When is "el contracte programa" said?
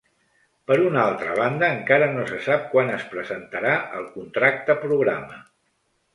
4.01-5.41